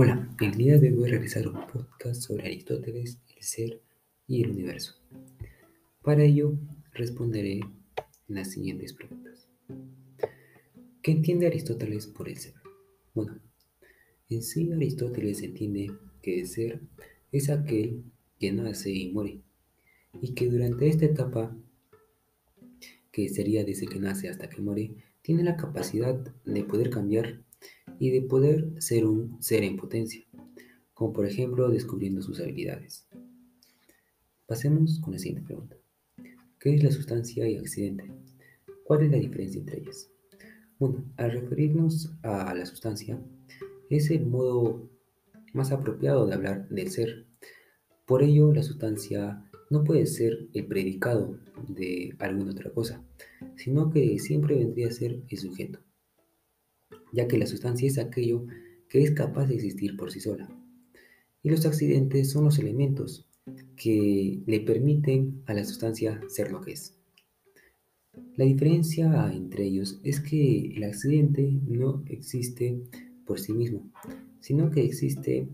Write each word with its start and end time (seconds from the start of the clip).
Hola, 0.00 0.28
el 0.40 0.52
día 0.52 0.78
de 0.78 0.90
hoy 0.90 0.94
voy 0.94 1.08
a 1.08 1.10
realizar 1.14 1.48
un 1.48 1.66
podcast 1.66 2.22
sobre 2.22 2.44
Aristóteles, 2.44 3.18
el 3.36 3.42
ser 3.42 3.82
y 4.28 4.44
el 4.44 4.52
universo. 4.52 4.94
Para 6.04 6.22
ello, 6.22 6.56
responderé 6.92 7.62
las 8.28 8.52
siguientes 8.52 8.92
preguntas. 8.92 9.48
¿Qué 11.02 11.10
entiende 11.10 11.48
Aristóteles 11.48 12.06
por 12.06 12.28
el 12.28 12.36
ser? 12.36 12.54
Bueno, 13.12 13.40
en 14.30 14.44
sí 14.44 14.70
Aristóteles 14.70 15.42
entiende 15.42 15.90
que 16.22 16.42
el 16.42 16.46
ser 16.46 16.80
es 17.32 17.50
aquel 17.50 18.04
que 18.38 18.52
nace 18.52 18.92
y 18.92 19.10
muere, 19.10 19.40
y 20.22 20.32
que 20.34 20.48
durante 20.48 20.86
esta 20.86 21.06
etapa, 21.06 21.56
que 23.10 23.28
sería 23.28 23.64
desde 23.64 23.88
que 23.88 23.98
nace 23.98 24.28
hasta 24.28 24.48
que 24.48 24.62
muere, 24.62 24.94
tiene 25.22 25.42
la 25.42 25.56
capacidad 25.56 26.14
de 26.44 26.62
poder 26.62 26.88
cambiar 26.90 27.42
y 27.98 28.10
de 28.10 28.22
poder 28.22 28.80
ser 28.80 29.06
un 29.06 29.42
ser 29.42 29.64
en 29.64 29.76
potencia, 29.76 30.24
como 30.94 31.12
por 31.12 31.26
ejemplo 31.26 31.68
descubriendo 31.68 32.22
sus 32.22 32.40
habilidades. 32.40 33.06
Pasemos 34.46 35.00
con 35.00 35.12
la 35.12 35.18
siguiente 35.18 35.46
pregunta. 35.46 35.76
¿Qué 36.58 36.74
es 36.74 36.82
la 36.82 36.90
sustancia 36.90 37.48
y 37.48 37.56
accidente? 37.56 38.10
¿Cuál 38.84 39.02
es 39.02 39.10
la 39.10 39.18
diferencia 39.18 39.60
entre 39.60 39.80
ellas? 39.80 40.10
Bueno, 40.78 41.04
al 41.16 41.32
referirnos 41.32 42.12
a 42.22 42.54
la 42.54 42.64
sustancia, 42.64 43.20
es 43.90 44.10
el 44.10 44.26
modo 44.26 44.88
más 45.52 45.72
apropiado 45.72 46.26
de 46.26 46.34
hablar 46.34 46.68
del 46.68 46.90
ser. 46.90 47.26
Por 48.06 48.22
ello, 48.22 48.52
la 48.52 48.62
sustancia 48.62 49.44
no 49.70 49.84
puede 49.84 50.06
ser 50.06 50.48
el 50.54 50.66
predicado 50.66 51.38
de 51.68 52.14
alguna 52.18 52.52
otra 52.52 52.70
cosa, 52.70 53.04
sino 53.56 53.90
que 53.90 54.18
siempre 54.18 54.56
vendría 54.56 54.88
a 54.88 54.92
ser 54.92 55.22
el 55.28 55.38
sujeto 55.38 55.80
ya 57.12 57.28
que 57.28 57.38
la 57.38 57.46
sustancia 57.46 57.86
es 57.86 57.98
aquello 57.98 58.46
que 58.88 59.02
es 59.02 59.12
capaz 59.12 59.46
de 59.46 59.54
existir 59.54 59.96
por 59.96 60.10
sí 60.10 60.20
sola. 60.20 60.48
Y 61.42 61.50
los 61.50 61.64
accidentes 61.66 62.30
son 62.30 62.44
los 62.44 62.58
elementos 62.58 63.26
que 63.76 64.40
le 64.46 64.60
permiten 64.60 65.42
a 65.46 65.54
la 65.54 65.64
sustancia 65.64 66.20
ser 66.28 66.50
lo 66.50 66.60
que 66.60 66.72
es. 66.72 66.94
La 68.36 68.44
diferencia 68.44 69.30
entre 69.32 69.64
ellos 69.64 70.00
es 70.04 70.20
que 70.20 70.72
el 70.74 70.84
accidente 70.84 71.60
no 71.66 72.02
existe 72.06 72.80
por 73.24 73.38
sí 73.38 73.52
mismo, 73.52 73.90
sino 74.40 74.70
que 74.70 74.84
existe 74.84 75.48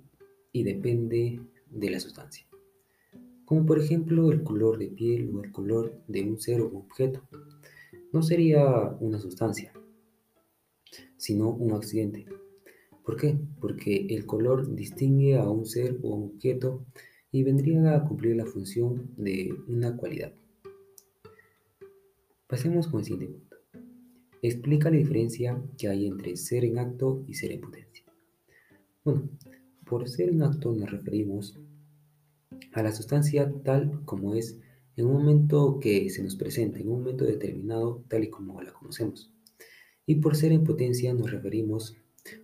y 0.53 0.63
depende 0.63 1.41
de 1.71 1.91
la 1.91 2.01
sustancia. 2.01 2.47
Como 3.45 3.67
por 3.67 3.79
ejemplo 3.79 4.33
el 4.33 4.43
color 4.43 4.79
de 4.79 4.89
piel 4.89 5.31
o 5.35 5.43
el 5.43 5.53
color 5.53 6.01
de 6.09 6.23
un 6.23 6.41
ser 6.41 6.61
o 6.63 6.67
objeto. 6.67 7.23
No 8.13 8.23
sería 8.23 8.97
una 9.01 9.19
sustancia, 9.19 9.73
sino 11.17 11.51
un 11.51 11.73
accidente. 11.73 12.27
¿Por 13.05 13.17
qué? 13.17 13.39
Porque 13.61 14.07
el 14.11 14.25
color 14.25 14.75
distingue 14.75 15.37
a 15.37 15.49
un 15.49 15.67
ser 15.67 15.99
o 16.03 16.15
un 16.15 16.35
objeto 16.35 16.87
y 17.31 17.43
vendría 17.43 17.97
a 17.97 18.05
cumplir 18.05 18.37
la 18.37 18.47
función 18.47 19.11
de 19.17 19.55
una 19.69 19.97
cualidad. 19.97 20.33
Pasemos 22.47 22.89
con 22.89 23.01
el 23.01 23.07
siguiente 23.07 23.35
punto. 23.35 23.57
Explica 24.41 24.91
la 24.91 24.99
diferencia 24.99 25.61
que 25.77 25.89
hay 25.89 26.07
entre 26.07 26.37
ser 26.37 26.65
en 26.65 26.79
acto 26.79 27.25
y 27.27 27.35
ser 27.35 27.53
en 27.53 27.61
potencia. 27.61 28.05
Bueno, 29.05 29.29
por 29.85 30.09
ser 30.09 30.29
en 30.29 30.43
acto 30.43 30.73
nos 30.73 30.91
referimos 30.91 31.59
a 32.73 32.83
la 32.83 32.93
sustancia 32.93 33.53
tal 33.65 34.05
como 34.05 34.35
es 34.35 34.61
en 34.97 35.07
un 35.07 35.15
momento 35.15 35.81
que 35.81 36.09
se 36.11 36.23
nos 36.23 36.37
presenta, 36.37 36.79
en 36.79 36.89
un 36.89 37.01
momento 37.01 37.25
determinado 37.25 38.05
tal 38.09 38.25
y 38.25 38.31
como 38.31 38.63
la 38.63 38.73
conocemos. 38.73 39.34
Y 40.07 40.17
por 40.17 40.37
ser 40.37 40.53
en 40.53 40.65
potencia 40.65 41.15
nos 41.15 41.31
referimos 41.31 41.97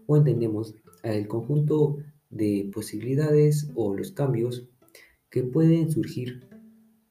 o 0.07 0.17
entendemos 0.17 0.75
al 1.03 1.27
conjunto 1.29 1.99
de 2.31 2.71
posibilidades 2.73 3.71
o 3.75 3.95
los 3.95 4.13
cambios 4.13 4.69
que 5.31 5.43
pueden 5.43 5.91
surgir 5.91 6.49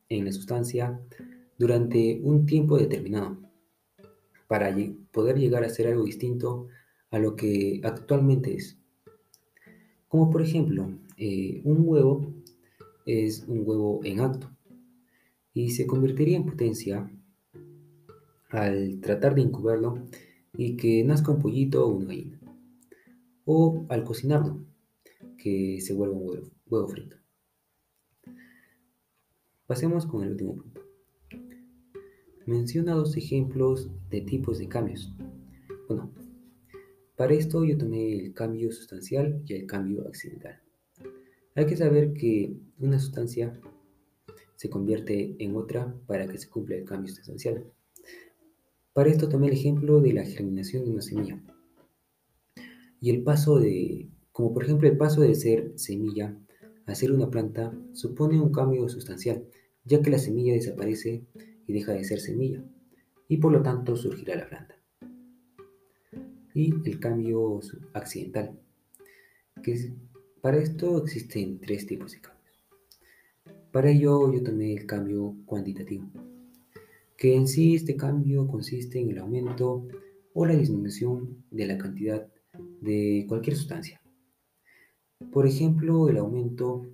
en 0.09 0.25
la 0.25 0.31
sustancia 0.31 0.99
durante 1.57 2.19
un 2.23 2.45
tiempo 2.45 2.77
determinado 2.77 3.37
para 4.47 4.75
poder 5.11 5.37
llegar 5.37 5.63
a 5.63 5.69
ser 5.69 5.87
algo 5.87 6.03
distinto 6.03 6.67
a 7.11 7.19
lo 7.19 7.35
que 7.35 7.81
actualmente 7.83 8.55
es. 8.55 8.77
Como 10.07 10.29
por 10.31 10.41
ejemplo, 10.41 10.89
eh, 11.17 11.61
un 11.63 11.83
huevo 11.87 12.33
es 13.05 13.45
un 13.47 13.63
huevo 13.65 14.01
en 14.03 14.21
acto 14.21 14.49
y 15.53 15.71
se 15.71 15.85
convertiría 15.85 16.37
en 16.37 16.45
potencia 16.45 17.11
al 18.49 18.99
tratar 19.01 19.35
de 19.35 19.41
incubarlo 19.41 20.03
y 20.57 20.77
que 20.77 21.03
nazca 21.03 21.31
un 21.31 21.39
pollito 21.39 21.85
o 21.85 21.89
una 21.89 22.07
gallina. 22.07 22.39
O 23.45 23.85
al 23.89 24.03
cocinarlo, 24.03 24.65
que 25.37 25.79
se 25.81 25.93
vuelva 25.93 26.15
un 26.15 26.51
huevo, 26.67 26.87
frito. 26.87 27.17
Pasemos 29.65 30.05
con 30.05 30.23
el 30.23 30.31
último 30.31 30.55
punto. 30.55 30.81
Menciona 32.45 32.93
dos 32.93 33.15
ejemplos 33.17 33.89
de 34.09 34.21
tipos 34.21 34.57
de 34.57 34.67
cambios. 34.67 35.13
Bueno, 35.87 36.11
para 37.15 37.33
esto 37.33 37.63
yo 37.63 37.77
tomé 37.77 38.13
el 38.13 38.33
cambio 38.33 38.71
sustancial 38.71 39.43
y 39.45 39.53
el 39.53 39.67
cambio 39.67 40.07
accidental. 40.07 40.61
Hay 41.55 41.65
que 41.65 41.75
saber 41.75 42.13
que 42.13 42.55
una 42.79 42.99
sustancia 42.99 43.59
se 44.55 44.69
convierte 44.69 45.35
en 45.39 45.55
otra 45.55 45.95
para 46.07 46.27
que 46.27 46.37
se 46.37 46.49
cumpla 46.49 46.75
el 46.75 46.85
cambio 46.85 47.13
sustancial. 47.13 47.65
Para 48.99 49.11
esto 49.11 49.29
tomé 49.29 49.47
el 49.47 49.53
ejemplo 49.53 50.01
de 50.01 50.11
la 50.11 50.25
germinación 50.25 50.83
de 50.83 50.91
una 50.91 51.01
semilla. 51.01 51.41
Y 52.99 53.11
el 53.11 53.23
paso 53.23 53.57
de, 53.57 54.09
como 54.33 54.53
por 54.53 54.65
ejemplo 54.65 54.89
el 54.89 54.97
paso 54.97 55.21
de 55.21 55.35
ser 55.35 55.71
semilla 55.77 56.37
a 56.85 56.95
ser 56.95 57.13
una 57.13 57.29
planta, 57.29 57.73
supone 57.93 58.41
un 58.41 58.51
cambio 58.51 58.89
sustancial, 58.89 59.45
ya 59.85 60.01
que 60.01 60.09
la 60.09 60.19
semilla 60.19 60.51
desaparece 60.51 61.23
y 61.65 61.71
deja 61.71 61.93
de 61.93 62.03
ser 62.03 62.19
semilla, 62.19 62.61
y 63.29 63.37
por 63.37 63.53
lo 63.53 63.61
tanto 63.61 63.95
surgirá 63.95 64.35
la 64.35 64.49
planta. 64.49 64.75
Y 66.53 66.73
el 66.83 66.99
cambio 66.99 67.61
accidental, 67.93 68.59
que 69.63 69.93
para 70.41 70.57
esto 70.57 71.01
existen 71.01 71.61
tres 71.61 71.87
tipos 71.87 72.11
de 72.11 72.19
cambios. 72.19 72.65
Para 73.71 73.91
ello 73.91 74.33
yo 74.33 74.43
tomé 74.43 74.73
el 74.73 74.85
cambio 74.85 75.37
cuantitativo 75.45 76.11
que 77.19 77.35
en 77.35 77.49
sí 77.49 77.75
este 77.75 77.97
cambio 77.97 78.47
consiste 78.47 78.97
en 78.97 79.09
el 79.09 79.19
aumento 79.19 79.85
o 80.33 80.45
la 80.45 80.55
disminución 80.55 81.43
de 81.51 81.67
la 81.67 81.77
cantidad 81.77 82.25
de 82.79 83.25
cualquier 83.27 83.57
sustancia. 83.57 84.01
Por 85.29 85.45
ejemplo, 85.45 86.07
el 86.07 86.15
aumento 86.17 86.85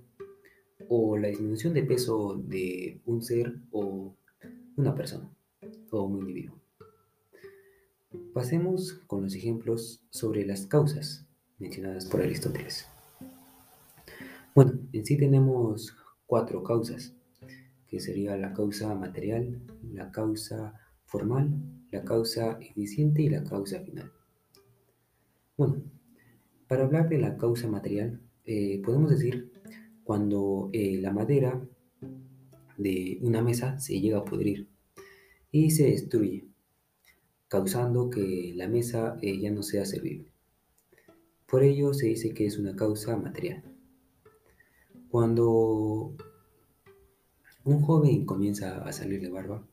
o 0.88 1.16
la 1.16 1.28
disminución 1.28 1.72
de 1.74 1.84
peso 1.84 2.42
de 2.44 3.00
un 3.06 3.22
ser 3.22 3.54
o 3.70 4.16
una 4.76 4.96
persona 4.96 5.30
o 5.90 6.02
un 6.02 6.18
individuo. 6.18 6.60
Pasemos 8.34 8.94
con 9.06 9.22
los 9.22 9.34
ejemplos 9.36 10.02
sobre 10.10 10.44
las 10.44 10.66
causas 10.66 11.24
mencionadas 11.60 12.06
por 12.06 12.20
Aristóteles. 12.20 12.86
Bueno, 14.56 14.72
en 14.92 15.06
sí 15.06 15.16
tenemos 15.16 15.96
cuatro 16.26 16.64
causas 16.64 17.15
sería 18.00 18.36
la 18.36 18.52
causa 18.52 18.94
material, 18.94 19.60
la 19.92 20.10
causa 20.10 20.74
formal, 21.04 21.50
la 21.90 22.04
causa 22.04 22.58
eficiente 22.60 23.22
y 23.22 23.28
la 23.28 23.44
causa 23.44 23.80
final. 23.80 24.12
Bueno, 25.56 25.82
para 26.68 26.84
hablar 26.84 27.08
de 27.08 27.18
la 27.18 27.36
causa 27.36 27.68
material, 27.68 28.20
eh, 28.44 28.80
podemos 28.84 29.10
decir 29.10 29.52
cuando 30.04 30.70
eh, 30.72 30.98
la 31.00 31.12
madera 31.12 31.60
de 32.76 33.18
una 33.22 33.42
mesa 33.42 33.78
se 33.78 34.00
llega 34.00 34.18
a 34.18 34.24
pudrir 34.24 34.68
y 35.50 35.70
se 35.70 35.84
destruye, 35.84 36.46
causando 37.48 38.10
que 38.10 38.52
la 38.54 38.68
mesa 38.68 39.16
eh, 39.22 39.40
ya 39.40 39.50
no 39.50 39.62
sea 39.62 39.86
servible. 39.86 40.30
Por 41.46 41.62
ello 41.62 41.94
se 41.94 42.06
dice 42.06 42.34
que 42.34 42.46
es 42.46 42.58
una 42.58 42.74
causa 42.74 43.16
material. 43.16 43.62
Cuando 45.08 46.16
un 47.66 47.82
joven 47.82 48.24
comienza 48.24 48.78
a 48.84 48.92
salirle 48.92 49.28
barba. 49.28 49.66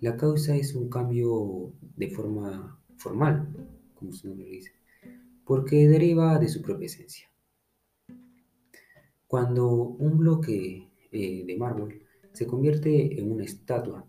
La 0.00 0.16
causa 0.16 0.54
es 0.56 0.74
un 0.74 0.90
cambio 0.90 1.72
de 1.96 2.10
forma 2.10 2.78
formal, 2.96 3.48
como 3.94 4.12
su 4.12 4.28
nombre 4.28 4.46
dice, 4.46 4.72
porque 5.46 5.88
deriva 5.88 6.38
de 6.38 6.48
su 6.48 6.60
propia 6.60 6.86
esencia. 6.86 7.26
Cuando 9.26 9.70
un 9.72 10.18
bloque 10.18 10.90
eh, 11.10 11.44
de 11.46 11.56
mármol 11.56 12.02
se 12.32 12.46
convierte 12.46 13.18
en 13.18 13.32
una 13.32 13.44
estatua, 13.44 14.06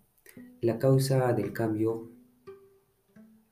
la 0.59 0.77
causa 0.77 1.31
del 1.31 1.53
cambio 1.53 2.11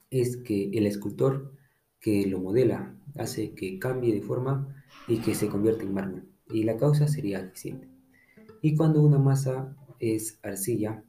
es 0.09 0.36
que 0.36 0.71
el 0.74 0.86
escultor 0.86 1.54
que 2.01 2.27
lo 2.27 2.39
modela 2.39 2.98
hace 3.16 3.54
que 3.54 3.80
cambie 3.80 4.13
de 4.13 4.21
forma 4.21 4.83
y 5.07 5.19
que 5.19 5.36
se 5.36 5.48
convierta 5.48 5.83
en 5.83 5.94
mármol, 5.94 6.27
y 6.50 6.63
la 6.63 6.75
causa 6.75 7.07
sería 7.07 7.39
eficiente. 7.39 7.93
Y 8.65 8.77
cuando 8.77 9.01
una 9.01 9.19
masa 9.19 9.75
es 10.00 10.39
arcilla, 10.42 11.04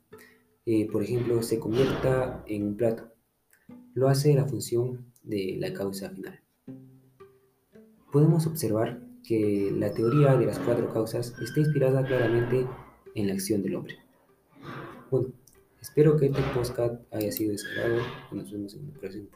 eh, 0.67 0.91
por 0.91 1.05
ejemplo, 1.05 1.41
se 1.41 1.61
convierta 1.61 2.43
en 2.49 2.67
un 2.67 2.77
plato, 2.77 3.12
lo 3.95 4.09
hace 4.09 4.35
la 4.35 4.45
función 4.45 5.12
de 5.23 5.56
la 5.61 5.73
causa 5.73 6.11
final. 6.11 6.41
podemos 8.11 8.49
observar 8.49 9.01
que 9.23 9.73
la 9.73 9.95
teoría 9.95 10.35
de 10.37 10.47
las 10.47 10.59
cuatro 10.59 10.93
causas 10.93 11.33
está 11.41 11.61
inspirada 11.61 12.05
claramente 12.05 12.67
en 13.15 13.29
la 13.29 13.35
acción 13.35 13.62
del 13.62 13.77
hombre. 13.77 13.99
Bueno, 15.12 15.29
espero 15.81 16.17
que 16.17 16.27
este 16.27 16.43
podcast 16.53 17.00
haya 17.12 17.31
sido 17.31 17.53
de 17.53 18.03
Nos 18.33 18.50
vemos 18.50 18.75
en 18.75 18.93
la 18.93 18.99
próxima. 18.99 19.29